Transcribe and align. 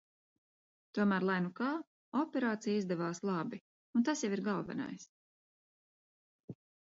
Tomēr 0.97 1.25
lai 1.29 1.33
nu 1.47 1.51
kā, 1.59 1.67
operācija 2.21 2.79
izdevās 2.79 3.21
labi 3.31 3.59
un 3.99 4.07
tas 4.09 4.25
jau 4.27 4.31
ir 4.37 4.43
galvenais. 4.47 5.05